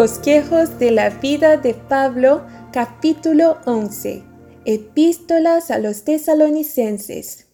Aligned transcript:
Bosquejos 0.00 0.78
de 0.78 0.92
la 0.92 1.10
vida 1.10 1.58
de 1.58 1.74
Pablo, 1.74 2.46
capítulo 2.72 3.58
11. 3.66 4.22
Epístolas 4.64 5.70
a 5.70 5.76
los 5.76 6.04
tesalonicenses. 6.04 7.48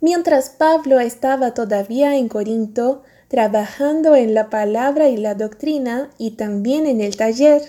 Mientras 0.00 0.50
Pablo 0.50 0.98
estaba 0.98 1.54
todavía 1.54 2.16
en 2.16 2.26
Corinto, 2.26 3.04
trabajando 3.28 4.16
en 4.16 4.34
la 4.34 4.50
palabra 4.50 5.10
y 5.10 5.16
la 5.16 5.36
doctrina 5.36 6.10
y 6.18 6.32
también 6.32 6.86
en 6.86 7.00
el 7.00 7.16
taller, 7.16 7.62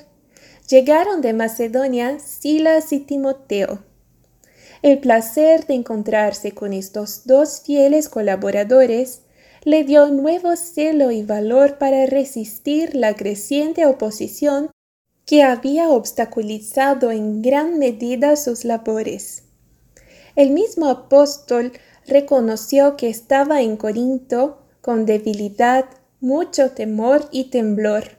llegaron 0.68 1.22
de 1.22 1.34
Macedonia 1.34 2.18
Silas 2.18 2.92
y 2.92 3.02
Timoteo. 3.02 3.84
El 4.82 4.98
placer 4.98 5.68
de 5.68 5.76
encontrarse 5.76 6.54
con 6.54 6.74
estos 6.74 7.28
dos 7.28 7.62
fieles 7.64 8.10
colaboradores 8.10 9.22
le 9.70 9.84
dio 9.84 10.08
nuevo 10.08 10.56
celo 10.56 11.12
y 11.12 11.22
valor 11.22 11.78
para 11.78 12.08
resistir 12.08 12.96
la 12.96 13.16
creciente 13.16 13.86
oposición 13.86 14.72
que 15.28 15.44
había 15.44 15.90
obstaculizado 15.90 17.12
en 17.12 17.44
gran 17.44 17.78
medida 17.78 18.36
sus 18.36 18.66
labores. 18.66 19.44
El 20.36 20.50
mismo 20.50 20.90
apóstol 20.90 21.72
reconoció 22.08 22.98
que 22.98 23.10
estaba 23.10 23.62
en 23.62 23.78
Corinto 23.78 24.58
con 24.82 25.06
debilidad, 25.06 25.86
mucho 26.20 26.72
temor 26.72 27.30
y 27.30 27.52
temblor. 27.52 28.18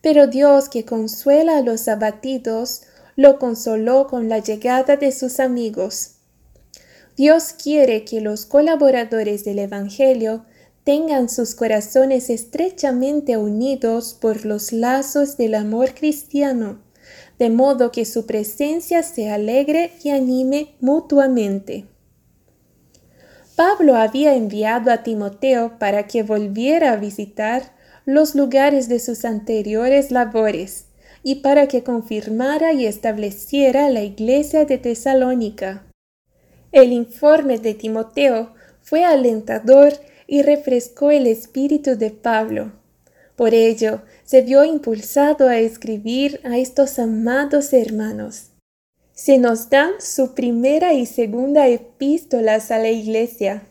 Pero 0.00 0.26
Dios 0.26 0.68
que 0.68 0.84
consuela 0.84 1.58
a 1.58 1.62
los 1.62 1.86
abatidos, 1.86 2.82
lo 3.14 3.38
consoló 3.38 4.08
con 4.08 4.28
la 4.28 4.40
llegada 4.40 4.96
de 4.96 5.12
sus 5.12 5.38
amigos. 5.38 6.16
Dios 7.16 7.52
quiere 7.52 8.04
que 8.04 8.20
los 8.20 8.44
colaboradores 8.44 9.44
del 9.44 9.60
Evangelio 9.60 10.46
tengan 10.84 11.28
sus 11.28 11.54
corazones 11.54 12.30
estrechamente 12.30 13.36
unidos 13.36 14.16
por 14.18 14.44
los 14.44 14.72
lazos 14.72 15.36
del 15.36 15.54
amor 15.54 15.94
cristiano, 15.94 16.80
de 17.38 17.50
modo 17.50 17.90
que 17.92 18.04
su 18.04 18.26
presencia 18.26 19.02
se 19.02 19.30
alegre 19.30 19.92
y 20.02 20.10
anime 20.10 20.74
mutuamente. 20.80 21.86
Pablo 23.56 23.96
había 23.96 24.34
enviado 24.34 24.90
a 24.90 25.02
Timoteo 25.02 25.78
para 25.78 26.06
que 26.06 26.22
volviera 26.22 26.92
a 26.92 26.96
visitar 26.96 27.74
los 28.06 28.34
lugares 28.34 28.88
de 28.88 28.98
sus 28.98 29.24
anteriores 29.24 30.10
labores 30.10 30.86
y 31.22 31.36
para 31.36 31.68
que 31.68 31.82
confirmara 31.84 32.72
y 32.72 32.86
estableciera 32.86 33.90
la 33.90 34.02
iglesia 34.02 34.64
de 34.64 34.78
Tesalónica. 34.78 35.84
El 36.72 36.92
informe 36.92 37.58
de 37.58 37.74
Timoteo 37.74 38.54
fue 38.80 39.04
alentador 39.04 39.92
y 40.30 40.42
refrescó 40.42 41.10
el 41.10 41.26
espíritu 41.26 41.96
de 41.96 42.10
Pablo. 42.10 42.70
Por 43.34 43.52
ello, 43.52 44.02
se 44.22 44.42
vio 44.42 44.64
impulsado 44.64 45.48
a 45.48 45.58
escribir 45.58 46.40
a 46.44 46.56
estos 46.56 47.00
amados 47.00 47.72
hermanos. 47.72 48.50
Se 49.12 49.38
nos 49.38 49.70
dan 49.70 49.90
su 49.98 50.34
primera 50.34 50.94
y 50.94 51.04
segunda 51.06 51.66
epístolas 51.66 52.70
a 52.70 52.78
la 52.78 52.90
iglesia. 52.90 53.64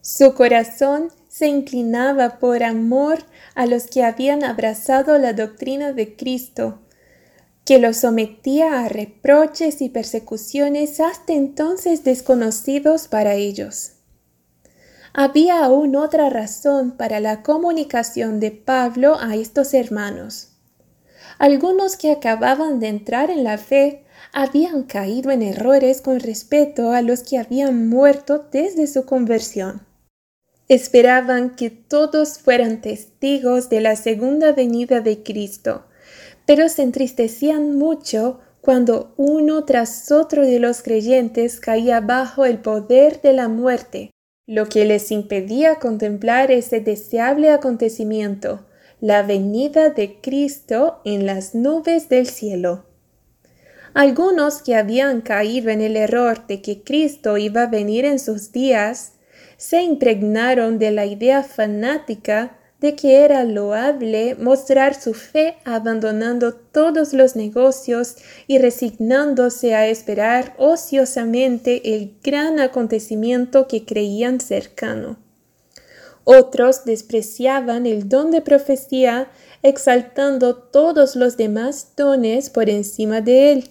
Su 0.00 0.34
corazón 0.34 1.12
se 1.28 1.46
inclinaba 1.46 2.40
por 2.40 2.64
amor 2.64 3.20
a 3.54 3.66
los 3.66 3.86
que 3.86 4.02
habían 4.02 4.42
abrazado 4.42 5.18
la 5.18 5.34
doctrina 5.34 5.92
de 5.92 6.16
Cristo, 6.16 6.80
que 7.64 7.78
los 7.78 7.98
sometía 7.98 8.80
a 8.80 8.88
reproches 8.88 9.80
y 9.82 9.88
persecuciones 9.88 10.98
hasta 10.98 11.32
entonces 11.32 12.02
desconocidos 12.02 13.06
para 13.06 13.34
ellos. 13.34 13.92
Había 15.16 15.64
aún 15.64 15.94
otra 15.94 16.28
razón 16.28 16.96
para 16.96 17.20
la 17.20 17.44
comunicación 17.44 18.40
de 18.40 18.50
Pablo 18.50 19.16
a 19.20 19.36
estos 19.36 19.72
hermanos. 19.72 20.48
Algunos 21.38 21.96
que 21.96 22.10
acababan 22.10 22.80
de 22.80 22.88
entrar 22.88 23.30
en 23.30 23.44
la 23.44 23.56
fe 23.56 24.02
habían 24.32 24.82
caído 24.82 25.30
en 25.30 25.42
errores 25.42 26.00
con 26.00 26.18
respecto 26.18 26.90
a 26.90 27.00
los 27.00 27.22
que 27.22 27.38
habían 27.38 27.88
muerto 27.88 28.48
desde 28.50 28.88
su 28.88 29.04
conversión. 29.04 29.86
Esperaban 30.66 31.54
que 31.54 31.70
todos 31.70 32.40
fueran 32.40 32.80
testigos 32.80 33.68
de 33.68 33.82
la 33.82 33.94
segunda 33.94 34.50
venida 34.50 35.00
de 35.00 35.22
Cristo, 35.22 35.84
pero 36.44 36.68
se 36.68 36.82
entristecían 36.82 37.76
mucho 37.76 38.40
cuando 38.60 39.14
uno 39.16 39.64
tras 39.64 40.10
otro 40.10 40.42
de 40.42 40.58
los 40.58 40.82
creyentes 40.82 41.60
caía 41.60 42.00
bajo 42.00 42.44
el 42.44 42.58
poder 42.58 43.20
de 43.20 43.32
la 43.32 43.46
muerte 43.46 44.13
lo 44.46 44.68
que 44.68 44.84
les 44.84 45.10
impedía 45.10 45.76
contemplar 45.76 46.50
ese 46.50 46.80
deseable 46.80 47.50
acontecimiento, 47.50 48.66
la 49.00 49.22
venida 49.22 49.90
de 49.90 50.20
Cristo 50.20 51.00
en 51.04 51.26
las 51.26 51.54
nubes 51.54 52.08
del 52.08 52.26
cielo. 52.26 52.84
Algunos 53.94 54.60
que 54.60 54.74
habían 54.74 55.20
caído 55.20 55.70
en 55.70 55.80
el 55.80 55.96
error 55.96 56.46
de 56.46 56.60
que 56.60 56.82
Cristo 56.82 57.38
iba 57.38 57.62
a 57.62 57.68
venir 57.68 58.04
en 58.04 58.18
sus 58.18 58.52
días, 58.52 59.12
se 59.56 59.82
impregnaron 59.82 60.78
de 60.78 60.90
la 60.90 61.06
idea 61.06 61.42
fanática 61.42 62.58
de 62.84 62.94
que 62.94 63.24
era 63.24 63.44
loable 63.44 64.34
mostrar 64.34 64.94
su 64.94 65.14
fe 65.14 65.56
abandonando 65.64 66.52
todos 66.52 67.14
los 67.14 67.34
negocios 67.34 68.16
y 68.46 68.58
resignándose 68.58 69.74
a 69.74 69.88
esperar 69.88 70.54
ociosamente 70.58 71.94
el 71.94 72.14
gran 72.22 72.60
acontecimiento 72.60 73.68
que 73.68 73.86
creían 73.86 74.38
cercano. 74.38 75.16
Otros 76.24 76.84
despreciaban 76.84 77.86
el 77.86 78.06
don 78.10 78.30
de 78.30 78.42
profecía, 78.42 79.30
exaltando 79.62 80.54
todos 80.54 81.16
los 81.16 81.38
demás 81.38 81.92
dones 81.96 82.50
por 82.50 82.68
encima 82.68 83.22
de 83.22 83.52
él. 83.52 83.70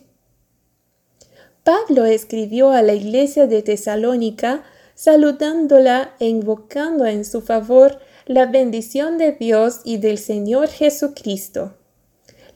Pablo 1.63 2.06
escribió 2.06 2.72
a 2.72 2.81
la 2.81 2.95
iglesia 2.95 3.45
de 3.45 3.62
Tesalónica, 3.62 4.63
saludándola 4.95 6.16
e 6.19 6.28
invocando 6.30 7.06
en 7.06 7.25
su 7.25 7.41
favor 7.41 8.00
la 8.26 8.46
bendición 8.46 9.18
de 9.18 9.34
Dios 9.34 9.82
y 9.84 9.98
del 9.98 10.18
Señor 10.18 10.70
Jesucristo. 10.70 11.76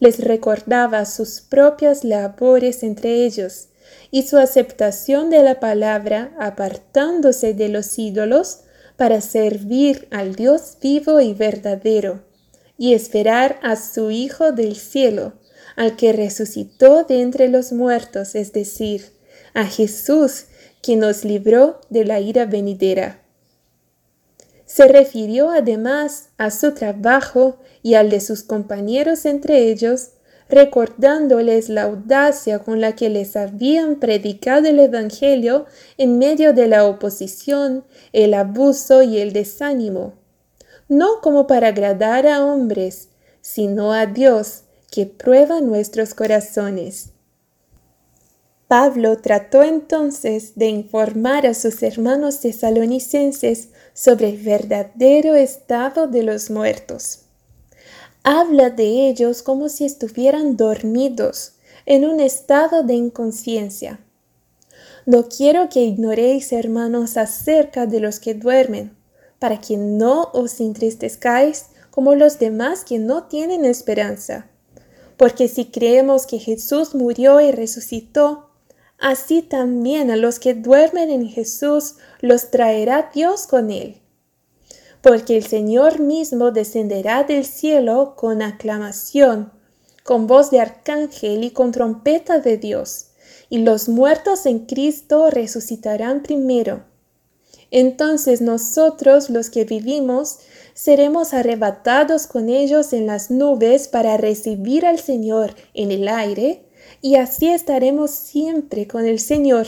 Les 0.00 0.18
recordaba 0.20 1.04
sus 1.04 1.40
propias 1.40 2.04
labores 2.04 2.82
entre 2.82 3.24
ellos 3.24 3.68
y 4.10 4.22
su 4.22 4.38
aceptación 4.38 5.28
de 5.28 5.42
la 5.42 5.60
palabra 5.60 6.32
apartándose 6.38 7.52
de 7.52 7.68
los 7.68 7.98
ídolos 7.98 8.60
para 8.96 9.20
servir 9.20 10.08
al 10.10 10.34
Dios 10.34 10.76
vivo 10.80 11.20
y 11.20 11.34
verdadero 11.34 12.24
y 12.78 12.94
esperar 12.94 13.58
a 13.62 13.76
su 13.76 14.10
Hijo 14.10 14.52
del 14.52 14.76
cielo, 14.76 15.34
al 15.76 15.96
que 15.96 16.12
resucitó 16.12 17.04
de 17.04 17.20
entre 17.20 17.48
los 17.48 17.72
muertos, 17.72 18.34
es 18.34 18.52
decir, 18.52 19.12
a 19.52 19.66
Jesús, 19.66 20.46
que 20.80 20.96
nos 20.96 21.24
libró 21.24 21.80
de 21.90 22.04
la 22.04 22.20
ira 22.20 22.46
venidera. 22.46 23.20
Se 24.68 24.86
refirió 24.86 25.50
además 25.50 26.28
a 26.36 26.50
su 26.50 26.74
trabajo 26.74 27.56
y 27.82 27.94
al 27.94 28.10
de 28.10 28.20
sus 28.20 28.42
compañeros 28.42 29.24
entre 29.24 29.70
ellos, 29.70 30.10
recordándoles 30.50 31.70
la 31.70 31.84
audacia 31.84 32.58
con 32.58 32.82
la 32.82 32.94
que 32.94 33.08
les 33.08 33.34
habían 33.34 33.96
predicado 33.96 34.68
el 34.68 34.78
Evangelio 34.78 35.64
en 35.96 36.18
medio 36.18 36.52
de 36.52 36.68
la 36.68 36.84
oposición, 36.84 37.84
el 38.12 38.34
abuso 38.34 39.02
y 39.02 39.18
el 39.18 39.32
desánimo, 39.32 40.12
no 40.86 41.22
como 41.22 41.46
para 41.46 41.68
agradar 41.68 42.26
a 42.26 42.44
hombres, 42.44 43.08
sino 43.40 43.94
a 43.94 44.04
Dios, 44.04 44.64
que 44.90 45.06
prueba 45.06 45.62
nuestros 45.62 46.12
corazones. 46.12 47.12
Pablo 48.68 49.16
trató 49.16 49.62
entonces 49.62 50.56
de 50.56 50.66
informar 50.66 51.46
a 51.46 51.54
sus 51.54 51.82
hermanos 51.82 52.40
tesalonicenses 52.40 53.70
sobre 53.98 54.28
el 54.28 54.36
verdadero 54.36 55.34
estado 55.34 56.06
de 56.06 56.22
los 56.22 56.50
muertos. 56.50 57.22
Habla 58.22 58.70
de 58.70 59.08
ellos 59.08 59.42
como 59.42 59.68
si 59.68 59.86
estuvieran 59.86 60.56
dormidos, 60.56 61.54
en 61.84 62.04
un 62.04 62.20
estado 62.20 62.84
de 62.84 62.94
inconsciencia. 62.94 63.98
No 65.04 65.28
quiero 65.28 65.68
que 65.68 65.80
ignoréis, 65.80 66.52
hermanos, 66.52 67.16
acerca 67.16 67.86
de 67.86 67.98
los 67.98 68.20
que 68.20 68.34
duermen, 68.34 68.96
para 69.40 69.60
que 69.60 69.76
no 69.76 70.30
os 70.32 70.60
entristezcáis 70.60 71.64
como 71.90 72.14
los 72.14 72.38
demás 72.38 72.84
que 72.84 73.00
no 73.00 73.24
tienen 73.24 73.64
esperanza. 73.64 74.46
Porque 75.16 75.48
si 75.48 75.64
creemos 75.64 76.24
que 76.26 76.38
Jesús 76.38 76.94
murió 76.94 77.40
y 77.40 77.50
resucitó, 77.50 78.47
así 78.98 79.42
también 79.42 80.10
a 80.10 80.16
los 80.16 80.38
que 80.38 80.54
duermen 80.54 81.10
en 81.10 81.28
Jesús 81.28 81.96
los 82.20 82.50
traerá 82.50 83.10
Dios 83.14 83.46
con 83.46 83.70
él. 83.70 84.00
Porque 85.02 85.36
el 85.36 85.46
Señor 85.46 86.00
mismo 86.00 86.50
descenderá 86.50 87.22
del 87.22 87.44
cielo 87.44 88.14
con 88.16 88.42
aclamación, 88.42 89.52
con 90.02 90.26
voz 90.26 90.50
de 90.50 90.60
arcángel 90.60 91.44
y 91.44 91.50
con 91.50 91.70
trompeta 91.70 92.40
de 92.40 92.58
Dios, 92.58 93.06
y 93.48 93.58
los 93.58 93.88
muertos 93.88 94.46
en 94.46 94.66
Cristo 94.66 95.30
resucitarán 95.30 96.22
primero. 96.22 96.84
Entonces 97.70 98.40
nosotros 98.40 99.30
los 99.30 99.50
que 99.50 99.64
vivimos 99.64 100.38
seremos 100.74 101.34
arrebatados 101.34 102.26
con 102.26 102.48
ellos 102.48 102.92
en 102.92 103.06
las 103.06 103.30
nubes 103.30 103.88
para 103.88 104.16
recibir 104.16 104.86
al 104.86 104.98
Señor 104.98 105.54
en 105.74 105.90
el 105.90 106.08
aire, 106.08 106.67
y 107.00 107.16
así 107.16 107.48
estaremos 107.48 108.10
siempre 108.10 108.86
con 108.86 109.04
el 109.06 109.20
Señor. 109.20 109.66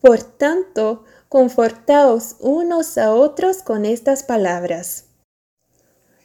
Por 0.00 0.22
tanto, 0.22 1.04
confortaos 1.28 2.36
unos 2.40 2.98
a 2.98 3.12
otros 3.12 3.62
con 3.62 3.84
estas 3.84 4.22
palabras. 4.22 5.04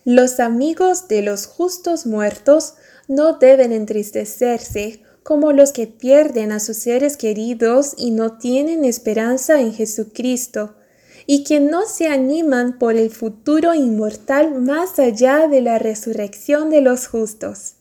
Los 0.05 0.39
amigos 0.39 1.07
de 1.07 1.21
los 1.21 1.45
justos 1.45 2.05
muertos 2.05 2.75
no 3.07 3.33
deben 3.33 3.71
entristecerse 3.71 5.01
como 5.23 5.51
los 5.51 5.71
que 5.71 5.87
pierden 5.87 6.51
a 6.51 6.59
sus 6.59 6.77
seres 6.77 7.17
queridos 7.17 7.93
y 7.97 8.11
no 8.11 8.37
tienen 8.37 8.85
esperanza 8.85 9.59
en 9.59 9.73
Jesucristo, 9.73 10.75
y 11.25 11.43
que 11.43 11.59
no 11.59 11.85
se 11.85 12.07
animan 12.07 12.79
por 12.79 12.95
el 12.95 13.11
futuro 13.11 13.75
inmortal 13.75 14.59
más 14.59 14.97
allá 14.97 15.47
de 15.47 15.61
la 15.61 15.77
resurrección 15.77 16.71
de 16.71 16.81
los 16.81 17.07
justos. 17.07 17.75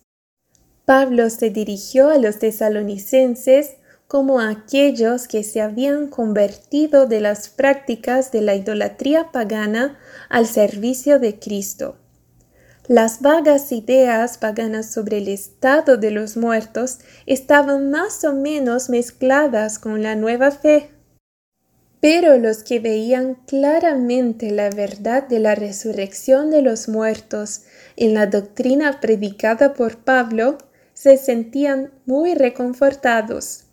Pablo 0.89 1.29
se 1.29 1.51
dirigió 1.51 2.09
a 2.09 2.17
los 2.17 2.39
tesalonicenses 2.39 3.73
como 4.07 4.41
a 4.41 4.49
aquellos 4.49 5.29
que 5.29 5.43
se 5.43 5.61
habían 5.61 6.07
convertido 6.07 7.05
de 7.05 7.21
las 7.21 7.51
prácticas 7.51 8.33
de 8.33 8.41
la 8.41 8.55
idolatría 8.55 9.31
pagana 9.31 9.99
al 10.31 10.47
servicio 10.47 11.19
de 11.19 11.39
Cristo. 11.39 11.99
Las 12.87 13.21
vagas 13.21 13.71
ideas 13.71 14.39
paganas 14.39 14.91
sobre 14.91 15.19
el 15.19 15.29
estado 15.29 15.99
de 15.99 16.11
los 16.11 16.39
muertos 16.39 17.01
estaban 17.27 17.91
más 17.91 18.25
o 18.25 18.33
menos 18.33 18.89
mezcladas 18.89 19.79
con 19.79 20.03
la 20.03 20.15
nueva 20.15 20.53
fe. 20.53 20.89
Pero 22.01 22.39
los 22.39 22.63
que 22.63 22.81
veían 22.81 23.35
claramente 23.47 24.53
la 24.53 24.71
verdad 24.71 25.29
de 25.29 25.39
la 25.39 25.55
resurrección 25.55 26.51
de 26.51 26.63
los 26.63 26.89
muertos 26.89 27.65
en 27.97 28.15
la 28.15 28.27
doctrina 28.27 29.01
predicada 29.03 29.75
por 29.75 29.99
Pablo 29.99 30.57
se 30.99 31.17
sentían 31.17 31.93
muy 32.07 32.35
reconfortados. 32.35 33.67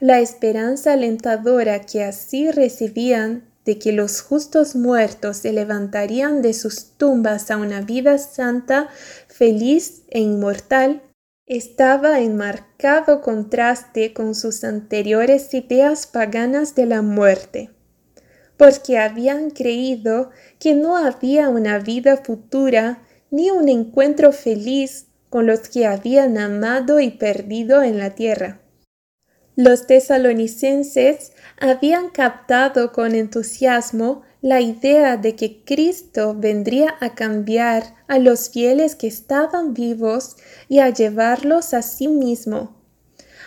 La 0.00 0.18
esperanza 0.18 0.94
alentadora 0.94 1.82
que 1.82 2.02
así 2.02 2.50
recibían 2.50 3.44
de 3.64 3.78
que 3.78 3.92
los 3.92 4.20
justos 4.20 4.74
muertos 4.74 5.36
se 5.36 5.52
levantarían 5.52 6.42
de 6.42 6.54
sus 6.54 6.96
tumbas 6.96 7.52
a 7.52 7.56
una 7.56 7.82
vida 7.82 8.18
santa, 8.18 8.88
feliz 9.28 10.02
e 10.08 10.18
inmortal, 10.18 11.02
estaba 11.46 12.18
en 12.18 12.36
marcado 12.36 13.20
contraste 13.20 14.12
con 14.12 14.34
sus 14.34 14.64
anteriores 14.64 15.54
ideas 15.54 16.08
paganas 16.08 16.74
de 16.74 16.86
la 16.86 17.00
muerte, 17.00 17.70
porque 18.56 18.98
habían 18.98 19.50
creído 19.50 20.30
que 20.58 20.74
no 20.74 20.96
había 20.96 21.48
una 21.48 21.78
vida 21.78 22.16
futura 22.16 23.04
ni 23.30 23.52
un 23.52 23.68
encuentro 23.68 24.32
feliz 24.32 25.06
con 25.36 25.44
los 25.44 25.68
que 25.68 25.84
habían 25.84 26.38
amado 26.38 26.98
y 26.98 27.10
perdido 27.10 27.82
en 27.82 27.98
la 27.98 28.14
tierra. 28.14 28.62
Los 29.54 29.86
tesalonicenses 29.86 31.32
habían 31.60 32.08
captado 32.08 32.90
con 32.90 33.14
entusiasmo 33.14 34.22
la 34.40 34.62
idea 34.62 35.18
de 35.18 35.36
que 35.36 35.62
Cristo 35.62 36.34
vendría 36.34 36.94
a 37.00 37.14
cambiar 37.14 37.96
a 38.08 38.18
los 38.18 38.48
fieles 38.48 38.94
que 38.94 39.08
estaban 39.08 39.74
vivos 39.74 40.36
y 40.70 40.78
a 40.78 40.88
llevarlos 40.88 41.74
a 41.74 41.82
sí 41.82 42.08
mismo. 42.08 42.74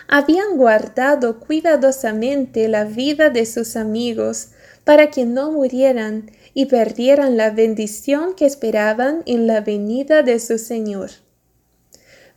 Habían 0.07 0.57
guardado 0.57 1.39
cuidadosamente 1.39 2.67
la 2.67 2.83
vida 2.83 3.31
de 3.31 3.47
sus 3.47 3.75
amigos 3.75 4.49
para 4.83 5.09
que 5.09 5.25
no 5.25 5.51
murieran 5.51 6.29
y 6.53 6.67
perdieran 6.67 7.35
la 7.35 7.49
bendición 7.49 8.35
que 8.35 8.45
esperaban 8.45 9.23
en 9.25 9.47
la 9.47 9.61
venida 9.61 10.21
de 10.21 10.39
su 10.39 10.59
Señor. 10.59 11.09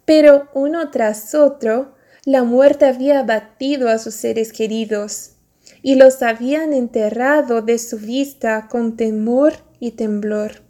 Pero 0.05 0.49
uno 0.55 0.91
tras 0.91 1.35
otro, 1.35 1.95
la 2.25 2.45
muerte 2.45 2.85
había 2.85 3.21
abatido 3.21 3.89
a 3.89 3.99
sus 3.99 4.15
seres 4.15 4.53
queridos 4.53 5.33
y 5.83 5.97
los 5.97 6.23
habían 6.23 6.73
enterrado 6.73 7.63
de 7.63 7.79
su 7.79 7.99
vista 7.99 8.69
con 8.69 8.97
temor 8.97 9.55
y 9.81 9.93
temblor. 9.93 10.63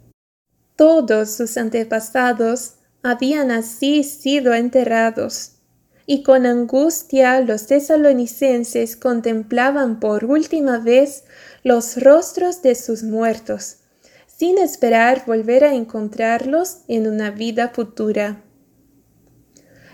Todos 0.75 1.31
sus 1.31 1.57
antepasados 1.57 2.75
habían 3.03 3.51
así 3.51 4.03
sido 4.03 4.53
enterrados, 4.53 5.57
y 6.05 6.23
con 6.23 6.45
angustia 6.45 7.39
los 7.41 7.67
tesalonicenses 7.67 8.95
contemplaban 8.95 9.99
por 9.99 10.25
última 10.25 10.79
vez 10.79 11.23
los 11.63 12.01
rostros 12.01 12.61
de 12.61 12.75
sus 12.75 13.03
muertos, 13.03 13.77
sin 14.25 14.57
esperar 14.57 15.23
volver 15.25 15.63
a 15.63 15.73
encontrarlos 15.73 16.79
en 16.87 17.07
una 17.07 17.29
vida 17.29 17.69
futura. 17.69 18.41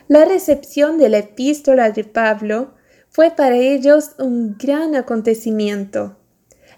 La 0.09 0.25
recepción 0.25 0.97
de 0.97 1.07
la 1.07 1.19
epístola 1.19 1.91
de 1.91 2.03
Pablo 2.03 2.73
fue 3.09 3.29
para 3.29 3.55
ellos 3.55 4.15
un 4.17 4.57
gran 4.57 4.95
acontecimiento. 4.95 6.17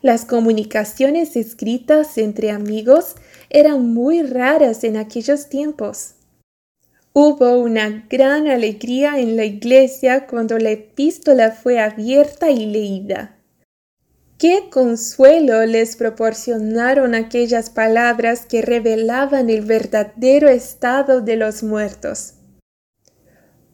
Las 0.01 0.25
comunicaciones 0.25 1.37
escritas 1.37 2.17
entre 2.17 2.51
amigos 2.51 3.15
eran 3.49 3.93
muy 3.93 4.21
raras 4.21 4.83
en 4.83 4.97
aquellos 4.97 5.47
tiempos. 5.47 6.15
Hubo 7.13 7.57
una 7.57 8.05
gran 8.09 8.49
alegría 8.49 9.17
en 9.17 9.37
la 9.37 9.45
iglesia 9.45 10.27
cuando 10.27 10.57
la 10.57 10.71
epístola 10.71 11.51
fue 11.51 11.79
abierta 11.79 12.49
y 12.51 12.65
leída. 12.65 13.37
Qué 14.37 14.67
consuelo 14.69 15.65
les 15.65 15.95
proporcionaron 15.95 17.15
aquellas 17.15 17.69
palabras 17.69 18.45
que 18.45 18.61
revelaban 18.61 19.49
el 19.49 19.61
verdadero 19.61 20.49
estado 20.49 21.21
de 21.21 21.37
los 21.37 21.63
muertos. 21.63 22.33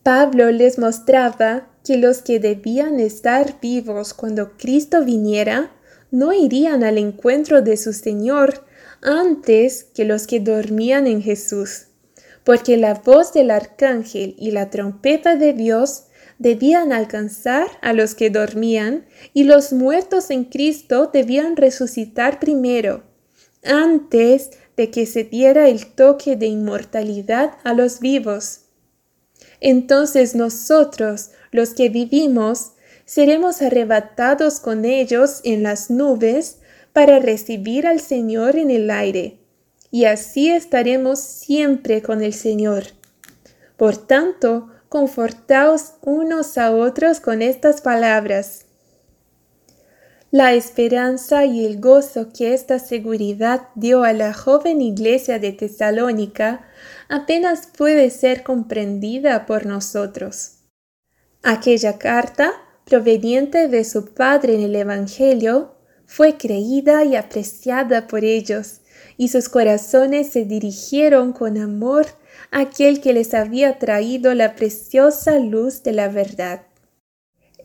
Pablo 0.07 0.51
les 0.51 0.79
mostraba 0.79 1.67
que 1.83 1.97
los 1.97 2.19
que 2.19 2.39
debían 2.39 3.01
estar 3.01 3.59
vivos 3.59 4.13
cuando 4.13 4.55
Cristo 4.55 5.03
viniera 5.03 5.69
no 6.11 6.31
irían 6.31 6.85
al 6.85 6.97
encuentro 6.97 7.61
de 7.61 7.75
su 7.75 7.91
Señor 7.91 8.63
antes 9.01 9.83
que 9.83 10.05
los 10.05 10.25
que 10.25 10.39
dormían 10.39 11.07
en 11.07 11.21
Jesús, 11.21 11.87
porque 12.45 12.77
la 12.77 12.93
voz 12.93 13.33
del 13.33 13.51
arcángel 13.51 14.33
y 14.39 14.51
la 14.51 14.69
trompeta 14.69 15.35
de 15.35 15.51
Dios 15.51 16.05
debían 16.39 16.93
alcanzar 16.93 17.67
a 17.81 17.91
los 17.91 18.15
que 18.15 18.29
dormían 18.29 19.07
y 19.33 19.43
los 19.43 19.73
muertos 19.73 20.29
en 20.29 20.45
Cristo 20.45 21.09
debían 21.11 21.57
resucitar 21.57 22.39
primero, 22.39 23.03
antes 23.61 24.51
de 24.77 24.89
que 24.89 25.05
se 25.05 25.25
diera 25.25 25.67
el 25.67 25.85
toque 25.85 26.37
de 26.37 26.45
inmortalidad 26.45 27.57
a 27.65 27.73
los 27.73 27.99
vivos. 27.99 28.66
Entonces 29.59 30.35
nosotros, 30.35 31.31
los 31.51 31.71
que 31.73 31.89
vivimos, 31.89 32.73
seremos 33.05 33.61
arrebatados 33.61 34.59
con 34.59 34.85
ellos 34.85 35.41
en 35.43 35.63
las 35.63 35.89
nubes 35.89 36.57
para 36.93 37.19
recibir 37.19 37.87
al 37.87 37.99
Señor 37.99 38.55
en 38.55 38.69
el 38.69 38.91
aire, 38.91 39.39
y 39.91 40.05
así 40.05 40.49
estaremos 40.49 41.19
siempre 41.19 42.01
con 42.01 42.21
el 42.21 42.33
Señor. 42.33 42.83
Por 43.77 43.97
tanto, 43.97 44.69
confortaos 44.89 45.93
unos 46.01 46.57
a 46.57 46.71
otros 46.71 47.19
con 47.19 47.41
estas 47.41 47.81
palabras. 47.81 48.66
La 50.31 50.53
esperanza 50.53 51.45
y 51.45 51.65
el 51.65 51.79
gozo 51.79 52.33
que 52.33 52.53
esta 52.53 52.79
seguridad 52.79 53.69
dio 53.75 54.03
a 54.03 54.11
la 54.11 54.33
joven 54.33 54.81
iglesia 54.81 55.39
de 55.39 55.53
Tesalónica 55.53 56.67
apenas 57.07 57.67
puede 57.67 58.09
ser 58.09 58.43
comprendida 58.43 59.45
por 59.45 59.65
nosotros. 59.65 60.63
Aquella 61.43 61.97
carta, 61.97 62.51
proveniente 62.83 63.69
de 63.69 63.85
su 63.85 64.13
padre 64.13 64.55
en 64.55 64.63
el 64.63 64.75
Evangelio, 64.75 65.75
fue 66.05 66.35
creída 66.35 67.05
y 67.05 67.15
apreciada 67.15 68.07
por 68.07 68.25
ellos, 68.25 68.81
y 69.15 69.29
sus 69.29 69.47
corazones 69.47 70.31
se 70.31 70.43
dirigieron 70.43 71.31
con 71.31 71.57
amor 71.57 72.05
a 72.51 72.61
aquel 72.61 72.99
que 72.99 73.13
les 73.13 73.33
había 73.33 73.79
traído 73.79 74.33
la 74.33 74.55
preciosa 74.55 75.39
luz 75.39 75.83
de 75.83 75.93
la 75.93 76.09
verdad. 76.09 76.66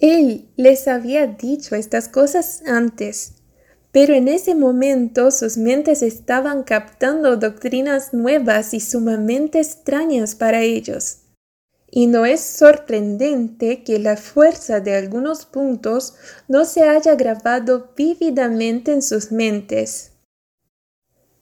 Él 0.03 0.49
les 0.57 0.89
había 0.89 1.29
dicho 1.29 1.77
estas 1.77 2.09
cosas 2.09 2.65
antes, 2.67 3.35
pero 3.93 4.15
en 4.15 4.27
ese 4.27 4.57
momento 4.57 5.31
sus 5.31 5.57
mentes 5.57 6.03
estaban 6.03 6.65
captando 6.65 7.37
doctrinas 7.37 8.13
nuevas 8.13 8.75
y 8.75 8.81
sumamente 8.81 9.61
extrañas 9.61 10.35
para 10.35 10.63
ellos. 10.63 11.19
Y 11.89 12.09
no 12.09 12.27
es 12.27 12.41
sorprendente 12.41 13.85
que 13.85 14.01
la 14.01 14.17
fuerza 14.17 14.81
de 14.81 14.97
algunos 14.97 15.47
puntos 15.47 16.15
no 16.49 16.65
se 16.65 16.83
haya 16.83 17.15
grabado 17.15 17.93
vívidamente 17.97 18.93
en 18.93 19.03
sus 19.03 19.31
mentes. 19.31 20.11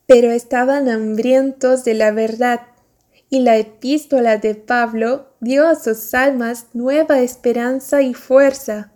Pero 0.05 0.33
estaban 0.33 0.91
hambrientos 0.91 1.85
de 1.85 1.95
la 1.95 2.11
verdad, 2.11 2.61
y 3.31 3.41
la 3.41 3.57
epístola 3.57 4.37
de 4.37 4.57
Pablo 4.57 5.29
dio 5.41 5.67
a 5.67 5.77
sus 5.77 6.13
almas 6.15 6.67
nueva 6.75 7.21
esperanza 7.21 8.03
y 8.03 8.13
fuerza, 8.13 8.93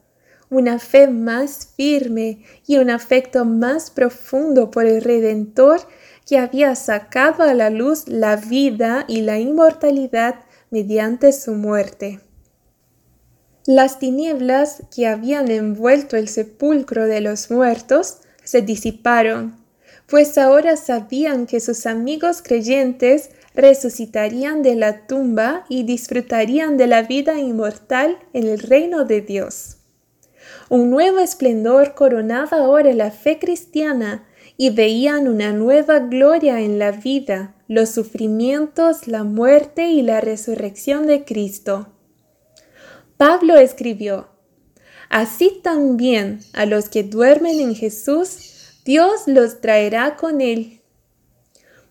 una 0.50 0.78
fe 0.80 1.06
más 1.08 1.68
firme 1.76 2.44
y 2.66 2.78
un 2.78 2.90
afecto 2.90 3.44
más 3.44 3.90
profundo 3.90 4.70
por 4.70 4.84
el 4.86 5.02
Redentor 5.02 5.80
que 6.26 6.38
había 6.38 6.74
sacado 6.74 7.44
a 7.44 7.54
la 7.54 7.70
luz 7.70 8.08
la 8.08 8.36
vida 8.36 9.04
y 9.08 9.20
la 9.20 9.38
inmortalidad 9.38 10.36
mediante 10.70 11.32
su 11.32 11.52
muerte. 11.52 12.20
Las 13.66 13.98
tinieblas 13.98 14.82
que 14.94 15.06
habían 15.06 15.50
envuelto 15.50 16.16
el 16.16 16.28
sepulcro 16.28 17.06
de 17.06 17.20
los 17.20 17.50
muertos 17.50 18.18
se 18.42 18.60
disiparon, 18.60 19.56
pues 20.06 20.36
ahora 20.36 20.76
sabían 20.76 21.46
que 21.46 21.60
sus 21.60 21.86
amigos 21.86 22.42
creyentes 22.42 23.30
resucitarían 23.54 24.62
de 24.62 24.74
la 24.74 25.06
tumba 25.06 25.64
y 25.68 25.84
disfrutarían 25.84 26.76
de 26.76 26.86
la 26.86 27.02
vida 27.02 27.38
inmortal 27.38 28.18
en 28.32 28.48
el 28.48 28.58
reino 28.58 29.04
de 29.04 29.20
Dios. 29.20 29.78
Un 30.68 30.90
nuevo 30.90 31.18
esplendor 31.20 31.94
coronaba 31.94 32.58
ahora 32.58 32.92
la 32.92 33.10
fe 33.10 33.38
cristiana 33.38 34.26
y 34.56 34.70
veían 34.70 35.28
una 35.28 35.52
nueva 35.52 36.00
gloria 36.00 36.60
en 36.60 36.78
la 36.78 36.92
vida, 36.92 37.54
los 37.68 37.90
sufrimientos, 37.90 39.08
la 39.08 39.24
muerte 39.24 39.88
y 39.88 40.02
la 40.02 40.20
resurrección 40.20 41.06
de 41.06 41.24
Cristo. 41.24 41.88
Pablo 43.16 43.56
escribió, 43.56 44.28
Así 45.10 45.60
también 45.62 46.40
a 46.52 46.66
los 46.66 46.88
que 46.88 47.04
duermen 47.04 47.60
en 47.60 47.74
Jesús, 47.74 48.80
Dios 48.84 49.22
los 49.26 49.60
traerá 49.60 50.16
con 50.16 50.40
él. 50.40 50.73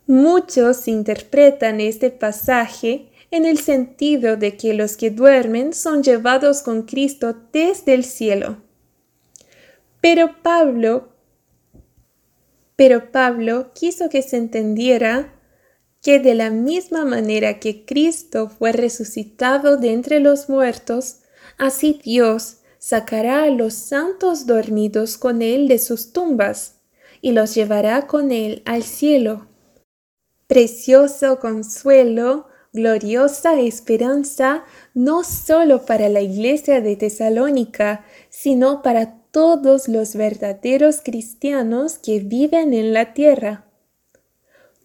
Muchos 0.05 0.87
interpretan 0.87 1.79
este 1.79 2.09
pasaje 2.09 3.09
en 3.31 3.45
el 3.45 3.57
sentido 3.57 4.37
de 4.37 4.57
que 4.57 4.73
los 4.73 4.97
que 4.97 5.09
duermen 5.09 5.73
son 5.73 6.03
llevados 6.03 6.61
con 6.61 6.83
Cristo 6.83 7.35
desde 7.51 7.93
el 7.93 8.03
cielo. 8.03 8.57
Pero 10.01 10.41
Pablo 10.41 11.13
pero 12.75 13.11
Pablo 13.11 13.71
quiso 13.73 14.09
que 14.09 14.21
se 14.21 14.37
entendiera 14.37 15.33
que 16.01 16.19
de 16.19 16.35
la 16.35 16.49
misma 16.49 17.05
manera 17.05 17.59
que 17.59 17.85
Cristo 17.85 18.49
fue 18.49 18.71
resucitado 18.71 19.77
de 19.77 19.93
entre 19.93 20.19
los 20.19 20.49
muertos, 20.49 21.19
así 21.57 21.99
Dios 22.03 22.57
sacará 22.79 23.43
a 23.43 23.49
los 23.49 23.73
santos 23.73 24.45
dormidos 24.45 25.17
con 25.17 25.41
él 25.41 25.67
de 25.67 25.77
sus 25.79 26.11
tumbas 26.11 26.81
y 27.21 27.31
los 27.31 27.55
llevará 27.55 28.07
con 28.07 28.31
él 28.31 28.63
al 28.65 28.83
cielo. 28.83 29.47
Precioso 30.47 31.39
consuelo, 31.39 32.47
gloriosa 32.73 33.59
esperanza, 33.59 34.65
no 34.93 35.23
solo 35.23 35.85
para 35.85 36.09
la 36.09 36.21
iglesia 36.21 36.81
de 36.81 36.95
Tesalónica, 36.95 38.03
sino 38.29 38.81
para 38.81 39.19
todos 39.31 39.87
los 39.87 40.15
verdaderos 40.15 41.01
cristianos 41.03 41.97
que 41.97 42.19
viven 42.19 42.73
en 42.73 42.93
la 42.93 43.13
tierra. 43.13 43.65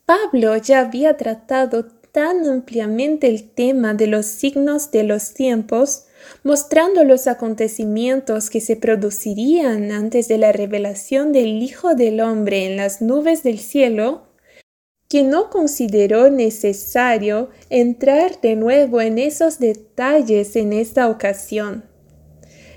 Pablo 0.07 0.57
ya 0.57 0.81
había 0.81 1.17
tratado 1.17 1.87
tan 2.12 2.47
ampliamente 2.47 3.29
el 3.29 3.50
tema 3.50 3.95
de 3.95 4.07
los 4.07 4.27
signos 4.27 4.91
de 4.91 5.03
los 5.03 5.35
tiempos, 5.35 6.07
mostrando 6.43 7.05
los 7.05 7.27
acontecimientos 7.27 8.49
que 8.49 8.61
se 8.61 8.77
producirían 8.77 9.93
antes 9.93 10.29
de 10.29 10.38
la 10.38 10.53
revelación 10.53 11.33
del 11.33 11.62
Hijo 11.62 11.95
del 11.95 12.21
Hombre 12.21 12.67
en 12.67 12.77
las 12.77 13.03
nubes 13.03 13.43
del 13.43 13.59
cielo, 13.59 14.27
que 15.09 15.23
no 15.23 15.49
consideró 15.49 16.31
necesario 16.31 17.49
entrar 17.71 18.41
de 18.43 18.57
nuevo 18.57 19.00
en 19.00 19.19
esos 19.19 19.59
detalles 19.59 20.55
en 20.55 20.75
esta 20.75 21.09
ocasión. 21.09 21.85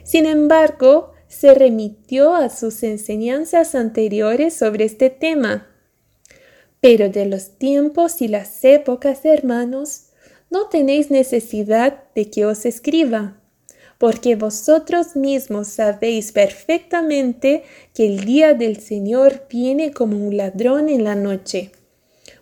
Sin 0.03 0.25
embargo, 0.25 1.11
se 1.27 1.53
remitió 1.53 2.33
a 2.33 2.49
sus 2.49 2.83
enseñanzas 2.83 3.75
anteriores 3.75 4.53
sobre 4.53 4.85
este 4.85 5.09
tema. 5.09 5.67
Pero 6.79 7.09
de 7.09 7.25
los 7.25 7.57
tiempos 7.57 8.21
y 8.21 8.27
las 8.27 8.63
épocas, 8.63 9.23
hermanos, 9.23 10.07
no 10.49 10.67
tenéis 10.67 11.11
necesidad 11.11 12.03
de 12.15 12.29
que 12.29 12.45
os 12.45 12.65
escriba, 12.65 13.41
porque 13.97 14.35
vosotros 14.35 15.15
mismos 15.15 15.67
sabéis 15.67 16.31
perfectamente 16.31 17.63
que 17.93 18.07
el 18.07 18.25
día 18.25 18.53
del 18.53 18.77
Señor 18.77 19.43
viene 19.49 19.91
como 19.91 20.17
un 20.17 20.35
ladrón 20.35 20.89
en 20.89 21.03
la 21.03 21.15
noche. 21.15 21.71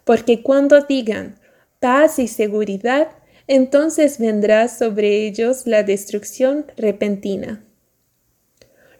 Porque 0.09 0.41
cuando 0.41 0.81
digan 0.81 1.35
paz 1.79 2.17
y 2.17 2.27
seguridad, 2.27 3.09
entonces 3.45 4.17
vendrá 4.17 4.67
sobre 4.67 5.27
ellos 5.27 5.67
la 5.67 5.83
destrucción 5.83 6.65
repentina. 6.77 7.63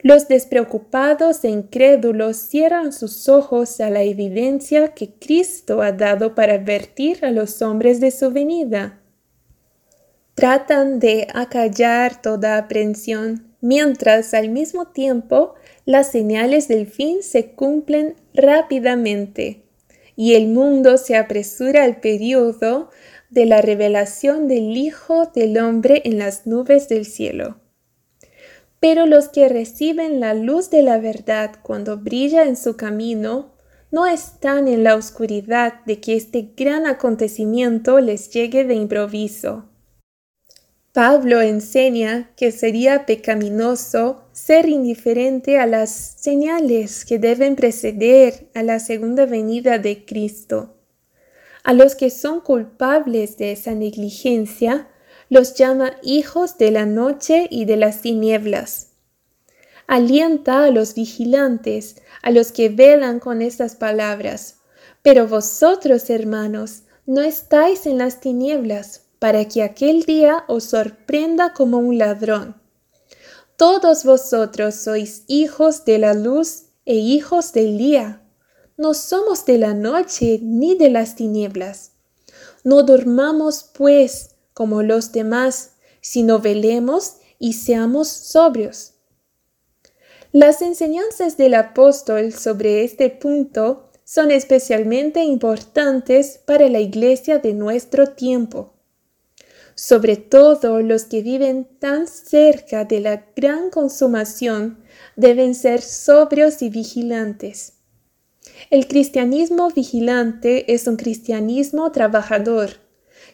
Los 0.02 0.28
despreocupados 0.28 1.42
e 1.42 1.48
incrédulos 1.48 2.36
cierran 2.36 2.92
sus 2.92 3.28
ojos 3.28 3.80
a 3.80 3.90
la 3.90 4.04
evidencia 4.04 4.94
que 4.94 5.10
Cristo 5.10 5.82
ha 5.82 5.90
dado 5.90 6.36
para 6.36 6.54
advertir 6.54 7.24
a 7.24 7.32
los 7.32 7.60
hombres 7.60 7.98
de 7.98 8.12
su 8.12 8.30
venida. 8.30 9.00
Tratan 10.34 11.00
de 11.00 11.26
acallar 11.34 12.22
toda 12.22 12.56
aprensión, 12.56 13.56
mientras 13.60 14.32
al 14.32 14.48
mismo 14.48 14.86
tiempo 14.86 15.54
las 15.84 16.12
señales 16.12 16.68
del 16.68 16.86
fin 16.86 17.24
se 17.24 17.50
cumplen 17.50 18.14
rápidamente 18.32 19.64
y 20.20 20.34
el 20.34 20.48
mundo 20.48 20.98
se 20.98 21.16
apresura 21.16 21.82
al 21.82 21.98
periodo 21.98 22.90
de 23.30 23.46
la 23.46 23.62
revelación 23.62 24.48
del 24.48 24.76
Hijo 24.76 25.32
del 25.34 25.56
Hombre 25.56 26.02
en 26.04 26.18
las 26.18 26.46
nubes 26.46 26.90
del 26.90 27.06
cielo. 27.06 27.56
Pero 28.80 29.06
los 29.06 29.30
que 29.30 29.48
reciben 29.48 30.20
la 30.20 30.34
luz 30.34 30.68
de 30.68 30.82
la 30.82 30.98
verdad 30.98 31.52
cuando 31.62 31.96
brilla 31.96 32.42
en 32.42 32.58
su 32.58 32.76
camino, 32.76 33.54
no 33.90 34.04
están 34.04 34.68
en 34.68 34.84
la 34.84 34.94
oscuridad 34.94 35.82
de 35.86 36.02
que 36.02 36.16
este 36.16 36.52
gran 36.54 36.86
acontecimiento 36.86 37.98
les 37.98 38.28
llegue 38.28 38.64
de 38.64 38.74
improviso. 38.74 39.69
Pablo 40.92 41.40
enseña 41.40 42.32
que 42.36 42.50
sería 42.50 43.06
pecaminoso 43.06 44.24
ser 44.32 44.68
indiferente 44.68 45.60
a 45.60 45.66
las 45.66 45.90
señales 45.90 47.04
que 47.04 47.20
deben 47.20 47.54
preceder 47.54 48.48
a 48.54 48.64
la 48.64 48.80
segunda 48.80 49.24
venida 49.24 49.78
de 49.78 50.04
Cristo. 50.04 50.74
A 51.62 51.74
los 51.74 51.94
que 51.94 52.10
son 52.10 52.40
culpables 52.40 53.36
de 53.36 53.52
esa 53.52 53.72
negligencia, 53.72 54.88
los 55.28 55.54
llama 55.54 55.92
hijos 56.02 56.58
de 56.58 56.72
la 56.72 56.86
noche 56.86 57.46
y 57.50 57.66
de 57.66 57.76
las 57.76 58.02
tinieblas. 58.02 58.88
Alienta 59.86 60.64
a 60.64 60.70
los 60.72 60.94
vigilantes, 60.94 62.02
a 62.20 62.32
los 62.32 62.50
que 62.50 62.68
velan 62.68 63.20
con 63.20 63.42
estas 63.42 63.76
palabras. 63.76 64.56
Pero 65.02 65.28
vosotros, 65.28 66.10
hermanos, 66.10 66.82
no 67.06 67.22
estáis 67.22 67.86
en 67.86 67.98
las 67.98 68.20
tinieblas, 68.20 69.09
para 69.20 69.44
que 69.44 69.62
aquel 69.62 70.02
día 70.02 70.44
os 70.48 70.64
sorprenda 70.64 71.52
como 71.52 71.78
un 71.78 71.98
ladrón. 71.98 72.60
Todos 73.56 74.04
vosotros 74.04 74.74
sois 74.74 75.24
hijos 75.28 75.84
de 75.84 75.98
la 75.98 76.14
luz 76.14 76.70
e 76.86 76.94
hijos 76.94 77.52
del 77.52 77.78
día. 77.78 78.26
No 78.78 78.94
somos 78.94 79.44
de 79.44 79.58
la 79.58 79.74
noche 79.74 80.40
ni 80.42 80.74
de 80.74 80.88
las 80.88 81.14
tinieblas. 81.14 81.92
No 82.64 82.82
dormamos, 82.82 83.70
pues, 83.74 84.36
como 84.54 84.82
los 84.82 85.12
demás, 85.12 85.72
sino 86.00 86.38
velemos 86.38 87.16
y 87.38 87.52
seamos 87.52 88.08
sobrios. 88.08 88.94
Las 90.32 90.62
enseñanzas 90.62 91.36
del 91.36 91.54
apóstol 91.54 92.32
sobre 92.32 92.84
este 92.84 93.10
punto 93.10 93.90
son 94.04 94.30
especialmente 94.30 95.22
importantes 95.24 96.40
para 96.46 96.68
la 96.70 96.80
iglesia 96.80 97.38
de 97.38 97.52
nuestro 97.52 98.06
tiempo, 98.08 98.79
sobre 99.82 100.18
todo 100.18 100.82
los 100.82 101.04
que 101.04 101.22
viven 101.22 101.64
tan 101.64 102.06
cerca 102.06 102.84
de 102.84 103.00
la 103.00 103.24
gran 103.34 103.70
consumación 103.70 104.76
deben 105.16 105.54
ser 105.54 105.80
sobrios 105.80 106.60
y 106.60 106.68
vigilantes. 106.68 107.72
El 108.68 108.86
cristianismo 108.88 109.70
vigilante 109.70 110.74
es 110.74 110.86
un 110.86 110.96
cristianismo 110.96 111.90
trabajador, 111.92 112.72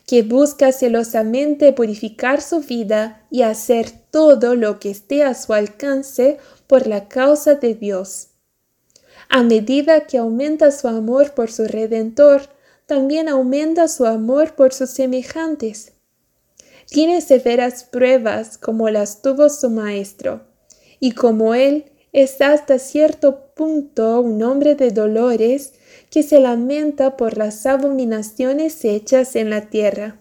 que 0.07 0.23
busca 0.23 0.71
celosamente 0.71 1.73
purificar 1.73 2.41
su 2.41 2.61
vida 2.61 3.27
y 3.29 3.43
hacer 3.43 3.91
todo 4.13 4.55
lo 4.55 4.79
que 4.79 4.91
esté 4.91 5.25
a 5.25 5.35
su 5.35 5.53
alcance 5.53 6.39
por 6.69 6.87
la 6.87 7.09
causa 7.09 7.57
de 7.57 7.75
Dios. 7.75 8.29
A 9.29 9.43
medida 9.43 10.07
que 10.07 10.19
aumenta 10.19 10.71
su 10.71 10.87
amor 10.87 11.35
por 11.35 11.51
su 11.51 11.65
Redentor, 11.65 12.43
también 12.87 13.29
aumenta 13.29 13.89
su 13.89 14.07
amor 14.07 14.55
por 14.55 14.73
sus 14.73 14.91
semejantes. 14.91 15.96
Tiene 16.89 17.21
severas 17.21 17.85
pruebas 17.85 18.59
como 18.59 18.89
las 18.91 19.23
tuvo 19.23 19.49
su 19.49 19.71
Maestro, 19.71 20.47
y 21.01 21.13
como 21.13 21.55
él 21.55 21.93
es 22.13 22.41
hasta 22.41 22.79
cierto 22.79 23.53
punto 23.55 24.21
un 24.21 24.43
hombre 24.43 24.75
de 24.75 24.91
dolores, 24.91 25.75
que 26.11 26.23
se 26.23 26.41
lamenta 26.41 27.17
por 27.17 27.37
las 27.37 27.67
abominaciones 27.67 28.85
hechas 28.85 29.37
en 29.37 29.51
la 29.51 29.63
tierra. 29.63 30.19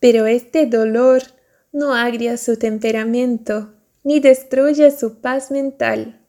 Pero 0.00 0.26
este 0.26 0.66
dolor 0.66 1.22
no 1.72 1.94
agria 1.94 2.36
su 2.36 2.56
temperamento 2.56 3.74
ni 4.02 4.18
destruye 4.18 4.90
su 4.90 5.20
paz 5.20 5.50
mental. 5.50 6.20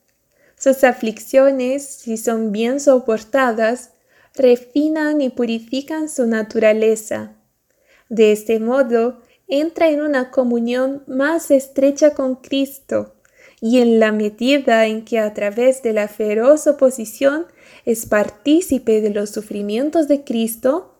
Sus 0.57 0.83
aflicciones, 0.83 1.83
si 1.83 2.17
son 2.17 2.51
bien 2.51 2.79
soportadas, 2.79 3.91
refinan 4.35 5.21
y 5.21 5.29
purifican 5.29 6.09
su 6.09 6.27
naturaleza. 6.27 7.37
De 8.11 8.33
este 8.33 8.59
modo, 8.59 9.21
entra 9.47 9.89
en 9.89 10.01
una 10.01 10.31
comunión 10.31 11.01
más 11.07 11.49
estrecha 11.49 12.13
con 12.13 12.35
Cristo, 12.35 13.15
y 13.61 13.79
en 13.79 14.01
la 14.01 14.11
medida 14.11 14.85
en 14.85 15.05
que 15.05 15.17
a 15.17 15.33
través 15.33 15.81
de 15.81 15.93
la 15.93 16.09
feroz 16.09 16.67
oposición 16.67 17.45
es 17.85 18.05
partícipe 18.05 18.99
de 18.99 19.11
los 19.11 19.29
sufrimientos 19.29 20.09
de 20.09 20.25
Cristo, 20.25 20.93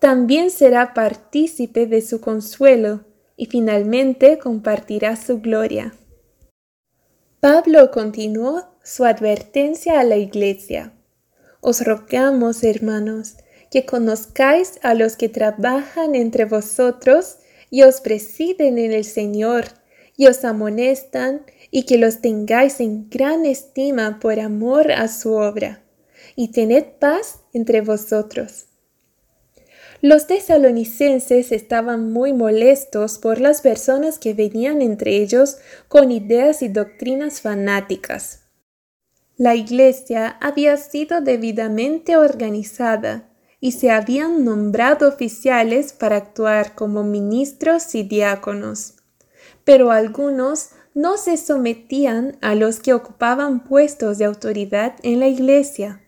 también 0.00 0.50
será 0.50 0.92
partícipe 0.92 1.86
de 1.86 2.02
su 2.02 2.20
consuelo 2.20 3.06
y 3.38 3.46
finalmente 3.46 4.38
compartirá 4.38 5.16
su 5.16 5.40
gloria. 5.40 5.94
Pablo 7.40 7.90
continuó 7.90 8.66
su 8.84 9.06
advertencia 9.06 9.98
a 9.98 10.04
la 10.04 10.18
iglesia. 10.18 10.92
Os 11.62 11.82
rogamos, 11.82 12.64
hermanos, 12.64 13.36
que 13.70 13.86
conozcáis 13.86 14.78
a 14.82 14.94
los 14.94 15.16
que 15.16 15.28
trabajan 15.28 16.14
entre 16.14 16.44
vosotros 16.44 17.36
y 17.70 17.82
os 17.82 18.00
presiden 18.00 18.78
en 18.78 18.92
el 18.92 19.04
Señor 19.04 19.66
y 20.16 20.26
os 20.26 20.44
amonestan 20.44 21.42
y 21.70 21.84
que 21.84 21.96
los 21.96 22.20
tengáis 22.20 22.80
en 22.80 23.08
gran 23.08 23.46
estima 23.46 24.18
por 24.20 24.40
amor 24.40 24.92
a 24.92 25.08
su 25.08 25.32
obra, 25.32 25.82
y 26.36 26.48
tened 26.48 26.84
paz 26.98 27.40
entre 27.54 27.80
vosotros. 27.80 28.66
Los 30.02 30.26
tesalonicenses 30.26 31.52
estaban 31.52 32.12
muy 32.12 32.32
molestos 32.32 33.18
por 33.18 33.40
las 33.40 33.60
personas 33.60 34.18
que 34.18 34.34
venían 34.34 34.82
entre 34.82 35.16
ellos 35.16 35.58
con 35.88 36.10
ideas 36.10 36.62
y 36.62 36.68
doctrinas 36.68 37.40
fanáticas. 37.40 38.40
La 39.36 39.54
iglesia 39.54 40.38
había 40.40 40.76
sido 40.76 41.20
debidamente 41.20 42.16
organizada 42.16 43.29
y 43.60 43.72
se 43.72 43.90
habían 43.90 44.44
nombrado 44.44 45.08
oficiales 45.08 45.92
para 45.92 46.16
actuar 46.16 46.74
como 46.74 47.04
ministros 47.04 47.94
y 47.94 48.02
diáconos. 48.02 48.94
Pero 49.64 49.90
algunos 49.90 50.70
no 50.94 51.16
se 51.18 51.36
sometían 51.36 52.38
a 52.40 52.54
los 52.54 52.80
que 52.80 52.94
ocupaban 52.94 53.64
puestos 53.64 54.18
de 54.18 54.24
autoridad 54.24 54.94
en 55.02 55.20
la 55.20 55.28
iglesia. 55.28 56.00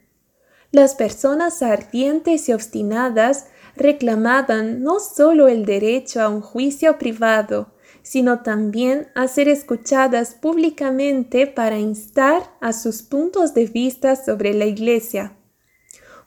Las 0.71 0.95
personas 0.95 1.63
ardientes 1.63 2.49
y 2.49 2.53
obstinadas 2.55 3.47
reclamaban 3.77 4.83
no 4.83 5.01
solo 5.01 5.49
el 5.49 5.67
derecho 5.67 6.23
a 6.23 6.29
un 6.29 6.41
juicio 6.41 6.99
privado, 6.99 7.75
sino 8.03 8.43
también 8.43 9.09
a 9.15 9.29
ser 9.29 9.49
escuchadas 9.49 10.35
públicamente 10.35 11.47
para 11.47 11.79
instar 11.79 12.43
a 12.61 12.73
sus 12.73 13.03
puntos 13.03 13.55
de 13.55 13.67
vista 13.67 14.17
sobre 14.17 14.55
la 14.55 14.65
iglesia. 14.65 15.37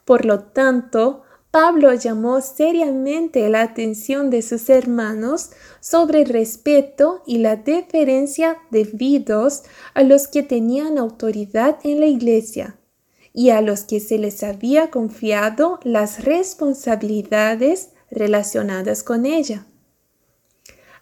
Por 0.05 0.25
lo 0.25 0.39
tanto, 0.39 1.23
Pablo 1.49 1.93
llamó 1.93 2.41
seriamente 2.41 3.49
la 3.49 3.61
atención 3.61 4.29
de 4.29 4.41
sus 4.41 4.69
hermanos 4.69 5.51
sobre 5.79 6.21
el 6.21 6.29
respeto 6.29 7.23
y 7.25 7.39
la 7.39 7.55
deferencia 7.55 8.57
debidos 8.71 9.63
a 9.93 10.03
los 10.03 10.27
que 10.27 10.43
tenían 10.43 10.97
autoridad 10.97 11.77
en 11.83 12.01
la 12.01 12.07
Iglesia 12.07 12.77
y 13.33 13.49
a 13.49 13.61
los 13.61 13.81
que 13.81 13.99
se 13.99 14.17
les 14.17 14.43
había 14.43 14.91
confiado 14.91 15.79
las 15.83 16.23
responsabilidades 16.23 17.91
relacionadas 18.11 19.01
con 19.01 19.25
ella. 19.25 19.65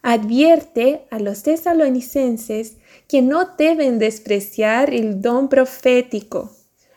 Advierte 0.02 1.08
a 1.12 1.20
los 1.20 1.44
tesalonicenses 1.44 2.78
que 3.08 3.22
no 3.22 3.56
deben 3.58 4.00
despreciar 4.00 4.94
el 4.94 5.22
don 5.22 5.50
profético 5.50 6.52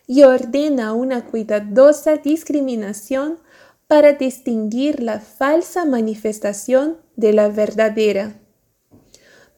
y 0.06 0.22
ordena 0.22 0.92
una 0.92 1.24
cuidadosa 1.24 2.16
discriminación 2.16 3.38
para 3.86 4.12
distinguir 4.12 5.02
la 5.02 5.20
falsa 5.20 5.84
manifestación 5.84 6.98
de 7.16 7.32
la 7.32 7.48
verdadera. 7.48 8.40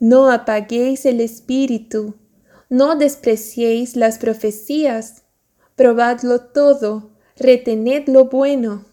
No 0.01 0.31
apaguéis 0.31 1.07
el 1.07 1.21
espíritu, 1.21 2.15
no 2.69 2.97
despreciéis 2.97 3.97
las 3.97 4.19
profecías, 4.19 5.25
probadlo 5.75 6.41
todo, 6.41 7.11
retened 7.37 8.09
lo 8.09 8.27
bueno. 8.27 8.85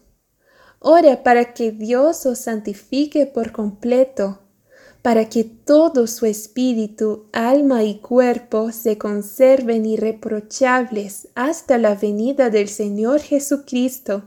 Ora 0.78 1.22
para 1.22 1.52
que 1.52 1.72
Dios 1.72 2.26
os 2.26 2.38
santifique 2.38 3.26
por 3.26 3.52
completo, 3.52 4.45
para 5.06 5.28
que 5.28 5.44
todo 5.44 6.08
su 6.08 6.26
espíritu, 6.26 7.28
alma 7.32 7.84
y 7.84 8.00
cuerpo 8.00 8.72
se 8.72 8.98
conserven 8.98 9.86
irreprochables 9.86 11.28
hasta 11.36 11.78
la 11.78 11.94
venida 11.94 12.50
del 12.50 12.66
Señor 12.66 13.20
Jesucristo 13.20 14.24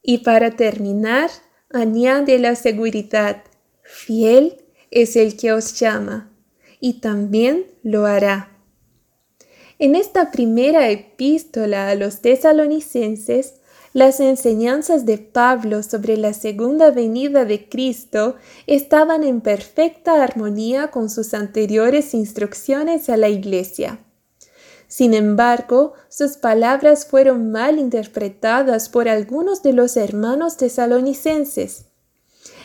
y 0.00 0.18
para 0.18 0.52
terminar, 0.52 1.28
añade 1.70 2.38
la 2.38 2.54
seguridad, 2.54 3.42
fiel 3.82 4.62
es 4.92 5.16
el 5.16 5.36
que 5.36 5.52
os 5.52 5.80
llama, 5.80 6.30
y 6.78 7.00
también 7.00 7.66
lo 7.82 8.06
hará. 8.06 8.56
En 9.80 9.96
esta 9.96 10.30
primera 10.30 10.88
epístola 10.88 11.88
a 11.88 11.96
los 11.96 12.20
tesalonicenses, 12.20 13.54
las 13.92 14.20
enseñanzas 14.20 15.04
de 15.04 15.18
Pablo 15.18 15.82
sobre 15.82 16.16
la 16.16 16.32
segunda 16.32 16.90
venida 16.90 17.44
de 17.44 17.68
Cristo 17.68 18.36
estaban 18.66 19.24
en 19.24 19.40
perfecta 19.40 20.22
armonía 20.22 20.92
con 20.92 21.10
sus 21.10 21.34
anteriores 21.34 22.14
instrucciones 22.14 23.08
a 23.08 23.16
la 23.16 23.28
Iglesia. 23.28 23.98
Sin 24.86 25.14
embargo, 25.14 25.92
sus 26.08 26.36
palabras 26.36 27.06
fueron 27.06 27.50
mal 27.50 27.78
interpretadas 27.78 28.88
por 28.88 29.08
algunos 29.08 29.62
de 29.62 29.72
los 29.72 29.96
hermanos 29.96 30.56
tesalonicenses. 30.56 31.86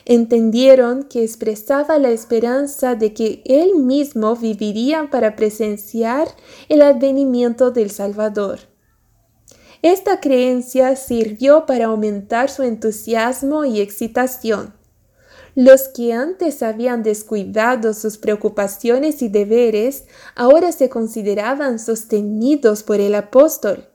Entendieron 0.05 1.03
que 1.03 1.23
expresaba 1.23 1.97
la 1.97 2.09
esperanza 2.09 2.93
de 2.95 3.13
que 3.13 3.41
él 3.45 3.75
mismo 3.75 4.35
viviría 4.35 5.09
para 5.11 5.35
presenciar 5.35 6.27
el 6.69 6.83
advenimiento 6.83 7.71
del 7.71 7.89
Salvador. 7.89 8.74
Esta 9.85 10.19
creencia 10.19 10.95
sirvió 10.95 11.67
para 11.67 11.85
aumentar 11.85 12.49
su 12.49 12.63
entusiasmo 12.63 13.65
y 13.65 13.81
excitación. 13.81 14.73
Los 15.53 15.89
que 15.89 16.11
antes 16.11 16.63
habían 16.63 17.03
descuidado 17.03 17.93
sus 17.93 18.17
preocupaciones 18.17 19.21
y 19.21 19.27
deberes 19.27 20.05
ahora 20.35 20.71
se 20.71 20.89
consideraban 20.89 21.77
sostenidos 21.77 22.81
por 22.81 22.99
el 22.99 23.13
apóstol. 23.13 23.87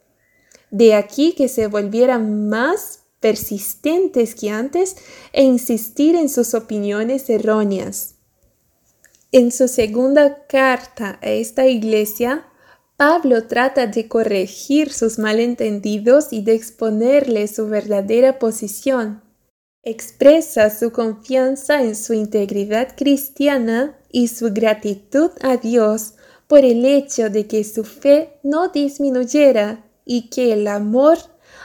De 0.70 0.94
aquí 0.94 1.34
que 1.36 1.48
se 1.48 1.66
volvieran 1.66 2.48
más 2.48 3.00
persistentes 3.18 4.36
que 4.36 4.48
antes 4.48 4.94
e 5.32 5.42
insistir 5.42 6.14
en 6.14 6.28
sus 6.28 6.54
opiniones 6.54 7.28
erróneas. 7.28 8.14
En 9.32 9.50
su 9.50 9.66
segunda 9.66 10.46
carta 10.46 11.18
a 11.20 11.30
esta 11.30 11.66
iglesia, 11.66 12.46
Pablo 13.00 13.44
trata 13.44 13.86
de 13.86 14.08
corregir 14.08 14.92
sus 14.92 15.18
malentendidos 15.18 16.34
y 16.34 16.42
de 16.42 16.52
exponerle 16.52 17.48
su 17.48 17.66
verdadera 17.66 18.38
posición. 18.38 19.22
Expresa 19.82 20.68
su 20.68 20.92
confianza 20.92 21.82
en 21.82 21.96
su 21.96 22.12
integridad 22.12 22.94
cristiana 22.94 23.98
y 24.12 24.28
su 24.28 24.52
gratitud 24.52 25.30
a 25.40 25.56
Dios 25.56 26.12
por 26.46 26.58
el 26.66 26.84
hecho 26.84 27.30
de 27.30 27.46
que 27.46 27.64
su 27.64 27.84
fe 27.84 28.38
no 28.42 28.68
disminuyera 28.68 29.82
y 30.04 30.28
que 30.28 30.52
el 30.52 30.68
amor 30.68 31.16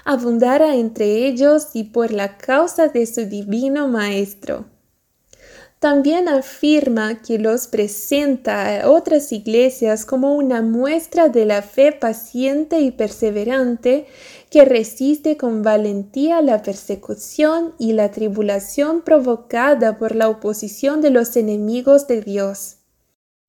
abundara 0.05 0.75
entre 0.75 1.27
ellos 1.27 1.71
y 1.73 1.83
por 1.83 2.13
la 2.13 2.37
causa 2.37 2.87
de 2.87 3.05
su 3.05 3.25
divino 3.25 3.89
Maestro. 3.89 4.67
También 5.79 6.29
afirma 6.29 7.21
que 7.21 7.37
los 7.37 7.67
presenta 7.67 8.81
a 8.81 8.89
otras 8.89 9.31
iglesias 9.31 10.05
como 10.05 10.33
una 10.33 10.61
muestra 10.61 11.27
de 11.29 11.45
la 11.45 11.61
fe 11.61 11.91
paciente 11.91 12.79
y 12.79 12.91
perseverante 12.91 14.07
que 14.49 14.63
resiste 14.63 15.35
con 15.35 15.63
valentía 15.63 16.41
la 16.41 16.63
persecución 16.63 17.75
y 17.77 17.93
la 17.93 18.09
tribulación 18.09 19.01
provocada 19.01 19.97
por 19.97 20.15
la 20.15 20.29
oposición 20.29 21.01
de 21.01 21.09
los 21.09 21.35
enemigos 21.35 22.07
de 22.07 22.21
Dios. 22.21 22.77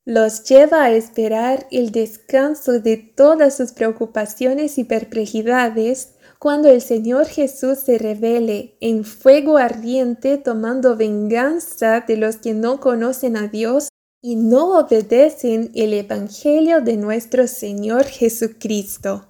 Los 0.04 0.44
lleva 0.44 0.84
a 0.84 0.90
esperar 0.90 1.66
el 1.70 1.90
descanso 1.90 2.80
de 2.80 2.96
todas 2.96 3.56
sus 3.56 3.72
preocupaciones 3.72 4.78
y 4.78 4.84
perplejidades 4.84 6.15
cuando 6.38 6.68
el 6.68 6.80
Señor 6.80 7.26
Jesús 7.26 7.78
se 7.78 7.98
revele 7.98 8.76
en 8.80 9.04
fuego 9.04 9.56
ardiente 9.56 10.36
tomando 10.38 10.96
venganza 10.96 12.04
de 12.06 12.16
los 12.16 12.36
que 12.36 12.54
no 12.54 12.80
conocen 12.80 13.36
a 13.36 13.48
Dios 13.48 13.88
y 14.20 14.36
no 14.36 14.78
obedecen 14.78 15.70
el 15.74 15.94
Evangelio 15.94 16.80
de 16.80 16.96
nuestro 16.96 17.46
Señor 17.46 18.04
Jesucristo. 18.04 19.26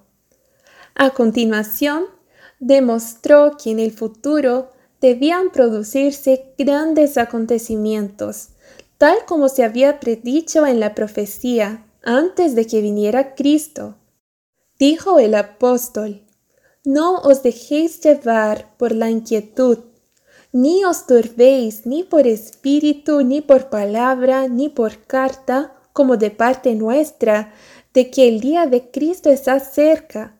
A 0.95 1.11
continuación, 1.11 2.05
demostró 2.59 3.57
que 3.61 3.71
en 3.71 3.79
el 3.79 3.91
futuro 3.91 4.71
debían 4.99 5.51
producirse 5.51 6.53
grandes 6.57 7.17
acontecimientos, 7.17 8.49
tal 8.97 9.17
como 9.27 9.49
se 9.49 9.63
había 9.63 9.99
predicho 9.99 10.65
en 10.65 10.79
la 10.79 10.95
profecía 10.95 11.85
antes 12.01 12.55
de 12.55 12.65
que 12.65 12.81
viniera 12.81 13.35
Cristo. 13.35 13.95
Dijo 14.79 15.19
el 15.19 15.35
apóstol, 15.35 16.23
No 16.95 17.19
os 17.19 17.43
dejéis 17.43 17.99
llevar 17.99 18.73
por 18.77 18.93
la 18.93 19.09
inquietud, 19.09 19.79
ni 20.53 20.85
os 20.85 21.05
turbéis 21.05 21.85
ni 21.85 22.05
por 22.05 22.25
espíritu, 22.25 23.23
ni 23.23 23.41
por 23.41 23.69
palabra, 23.69 24.47
ni 24.47 24.69
por 24.69 24.99
carta, 24.99 25.75
como 25.91 26.15
de 26.15 26.31
parte 26.31 26.75
nuestra, 26.75 27.51
de 27.93 28.09
que 28.09 28.29
el 28.29 28.39
día 28.39 28.67
de 28.67 28.89
Cristo 28.89 29.29
está 29.29 29.59
cerca. 29.59 30.39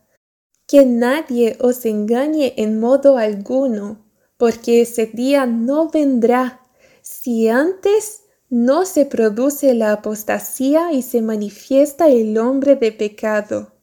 Que 0.65 0.85
nadie 0.85 1.57
os 1.59 1.85
engañe 1.85 2.53
en 2.55 2.79
modo 2.79 3.17
alguno, 3.17 4.05
porque 4.37 4.83
ese 4.83 5.05
día 5.05 5.45
no 5.45 5.89
vendrá, 5.89 6.61
si 7.01 7.49
antes 7.49 8.21
no 8.49 8.85
se 8.85 9.05
produce 9.05 9.73
la 9.73 9.91
apostasía 9.91 10.93
y 10.93 11.01
se 11.01 11.21
manifiesta 11.21 12.07
el 12.07 12.37
hombre 12.37 12.77
de 12.77 12.93
pecado. 12.93 13.73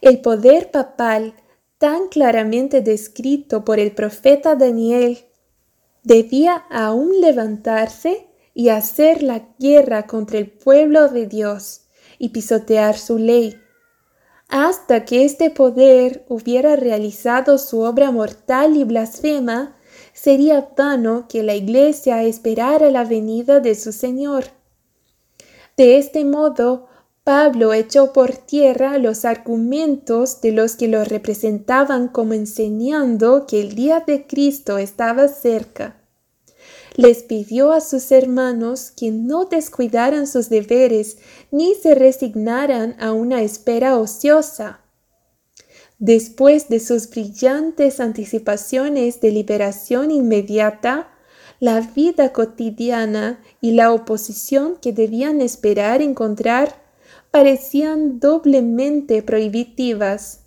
El 0.00 0.20
poder 0.20 0.72
papal, 0.72 1.34
tan 1.80 2.08
claramente 2.08 2.82
descrito 2.82 3.64
por 3.64 3.78
el 3.78 3.92
profeta 3.92 4.54
Daniel, 4.54 5.24
debía 6.02 6.66
aún 6.68 7.22
levantarse 7.22 8.28
y 8.52 8.68
hacer 8.68 9.22
la 9.22 9.48
guerra 9.58 10.06
contra 10.06 10.36
el 10.38 10.50
pueblo 10.50 11.08
de 11.08 11.26
Dios 11.26 11.86
y 12.18 12.28
pisotear 12.28 12.98
su 12.98 13.16
ley, 13.16 13.58
hasta 14.48 15.06
que 15.06 15.24
este 15.24 15.48
poder 15.48 16.26
hubiera 16.28 16.76
realizado 16.76 17.56
su 17.56 17.80
obra 17.80 18.10
mortal 18.10 18.76
y 18.76 18.84
blasfema 18.84 19.78
sería 20.12 20.72
vano 20.76 21.28
que 21.30 21.42
la 21.42 21.54
Iglesia 21.54 22.22
esperara 22.24 22.90
la 22.90 23.04
venida 23.04 23.58
de 23.60 23.74
su 23.74 23.92
Señor. 23.92 24.44
De 25.78 25.96
este 25.96 26.26
modo, 26.26 26.89
Pablo 27.30 27.72
echó 27.72 28.12
por 28.12 28.36
tierra 28.36 28.98
los 28.98 29.24
argumentos 29.24 30.40
de 30.40 30.50
los 30.50 30.74
que 30.74 30.88
lo 30.88 31.04
representaban 31.04 32.08
como 32.08 32.34
enseñando 32.34 33.46
que 33.46 33.60
el 33.60 33.76
día 33.76 34.02
de 34.04 34.26
Cristo 34.26 34.78
estaba 34.78 35.28
cerca. 35.28 36.02
Les 36.96 37.22
pidió 37.22 37.70
a 37.70 37.80
sus 37.80 38.10
hermanos 38.10 38.90
que 38.90 39.12
no 39.12 39.44
descuidaran 39.44 40.26
sus 40.26 40.48
deberes 40.48 41.18
ni 41.52 41.76
se 41.76 41.94
resignaran 41.94 42.96
a 42.98 43.12
una 43.12 43.42
espera 43.42 43.96
ociosa 43.96 44.80
Después 46.00 46.68
de 46.68 46.80
sus 46.80 47.08
brillantes 47.08 48.00
anticipaciones 48.00 49.20
de 49.20 49.30
liberación 49.30 50.10
inmediata, 50.10 51.12
la 51.60 51.80
vida 51.80 52.32
cotidiana 52.32 53.40
y 53.60 53.70
la 53.70 53.92
oposición 53.92 54.78
que 54.82 54.92
debían 54.92 55.40
esperar 55.40 56.02
encontrar 56.02 56.89
parecían 57.30 58.20
doblemente 58.20 59.22
prohibitivas. 59.22 60.40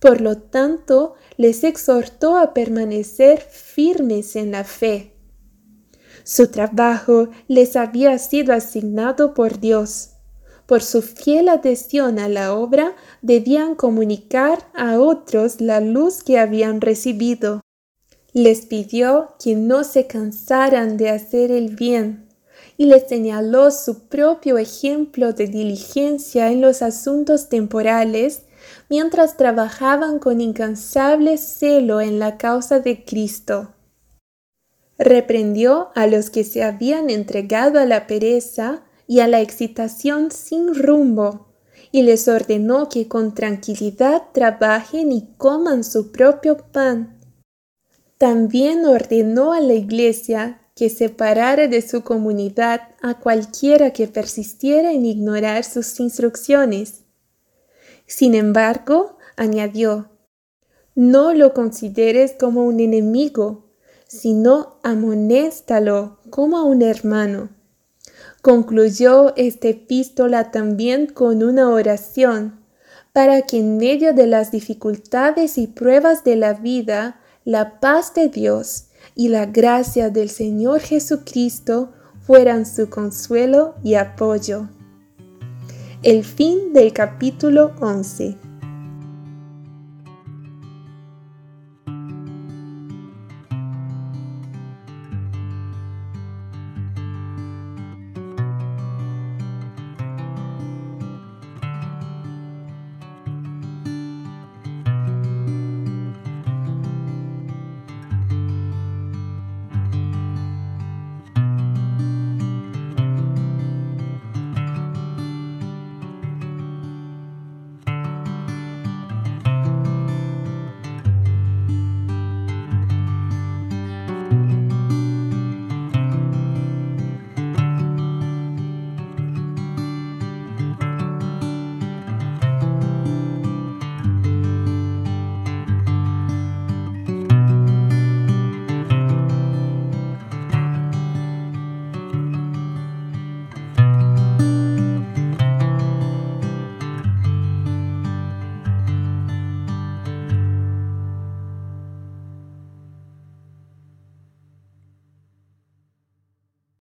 Por 0.00 0.20
lo 0.20 0.38
tanto, 0.38 1.14
les 1.36 1.64
exhortó 1.64 2.36
a 2.36 2.54
permanecer 2.54 3.40
firmes 3.40 4.36
en 4.36 4.52
la 4.52 4.64
fe. 4.64 5.14
Su 6.24 6.48
trabajo 6.48 7.28
les 7.48 7.76
había 7.76 8.18
sido 8.18 8.52
asignado 8.52 9.34
por 9.34 9.60
Dios 9.60 10.12
por 10.72 10.82
su 10.82 11.02
fiel 11.02 11.50
adhesión 11.50 12.18
a 12.18 12.30
la 12.30 12.54
obra, 12.54 12.96
debían 13.20 13.74
comunicar 13.74 14.70
a 14.74 14.98
otros 14.98 15.60
la 15.60 15.80
luz 15.80 16.22
que 16.22 16.38
habían 16.38 16.80
recibido. 16.80 17.60
Les 18.32 18.64
pidió 18.64 19.34
que 19.42 19.54
no 19.54 19.84
se 19.84 20.06
cansaran 20.06 20.96
de 20.96 21.10
hacer 21.10 21.50
el 21.50 21.76
bien 21.76 22.31
y 22.82 22.84
les 22.84 23.06
señaló 23.08 23.70
su 23.70 24.08
propio 24.08 24.58
ejemplo 24.58 25.32
de 25.32 25.46
diligencia 25.46 26.50
en 26.50 26.60
los 26.60 26.82
asuntos 26.82 27.48
temporales 27.48 28.42
mientras 28.90 29.36
trabajaban 29.36 30.18
con 30.18 30.40
incansable 30.40 31.38
celo 31.38 32.00
en 32.00 32.18
la 32.18 32.38
causa 32.38 32.80
de 32.80 33.04
Cristo. 33.04 33.72
Reprendió 34.98 35.90
a 35.94 36.08
los 36.08 36.28
que 36.28 36.42
se 36.42 36.64
habían 36.64 37.08
entregado 37.08 37.78
a 37.78 37.84
la 37.84 38.08
pereza 38.08 38.82
y 39.06 39.20
a 39.20 39.28
la 39.28 39.40
excitación 39.40 40.32
sin 40.32 40.74
rumbo, 40.74 41.52
y 41.92 42.02
les 42.02 42.26
ordenó 42.26 42.88
que 42.88 43.06
con 43.06 43.32
tranquilidad 43.32 44.24
trabajen 44.32 45.12
y 45.12 45.28
coman 45.36 45.84
su 45.84 46.10
propio 46.10 46.56
pan. 46.56 47.20
También 48.18 48.86
ordenó 48.86 49.52
a 49.52 49.60
la 49.60 49.74
iglesia 49.74 50.61
que 50.82 50.90
separara 50.90 51.68
de 51.68 51.80
su 51.80 52.02
comunidad 52.02 52.80
a 53.02 53.20
cualquiera 53.20 53.92
que 53.92 54.08
persistiera 54.08 54.90
en 54.90 55.06
ignorar 55.06 55.62
sus 55.62 56.00
instrucciones. 56.00 57.02
Sin 58.04 58.34
embargo, 58.34 59.16
añadió, 59.36 60.10
no 60.96 61.34
lo 61.34 61.54
consideres 61.54 62.34
como 62.36 62.64
un 62.64 62.80
enemigo, 62.80 63.70
sino 64.08 64.80
amonéstalo 64.82 66.18
como 66.30 66.58
a 66.58 66.64
un 66.64 66.82
hermano. 66.82 67.50
Concluyó 68.40 69.36
esta 69.36 69.68
epístola 69.68 70.50
también 70.50 71.06
con 71.06 71.44
una 71.44 71.70
oración 71.70 72.58
para 73.12 73.42
que 73.42 73.60
en 73.60 73.76
medio 73.76 74.14
de 74.14 74.26
las 74.26 74.50
dificultades 74.50 75.58
y 75.58 75.68
pruebas 75.68 76.24
de 76.24 76.34
la 76.34 76.54
vida, 76.54 77.20
la 77.44 77.78
paz 77.78 78.14
de 78.14 78.26
Dios 78.26 78.86
y 79.14 79.28
la 79.28 79.46
gracia 79.46 80.10
del 80.10 80.30
Señor 80.30 80.80
Jesucristo 80.80 81.92
fueran 82.20 82.66
su 82.66 82.88
consuelo 82.88 83.74
y 83.82 83.94
apoyo. 83.94 84.68
El 86.02 86.24
fin 86.24 86.72
del 86.72 86.92
capítulo 86.92 87.72
11. 87.80 88.36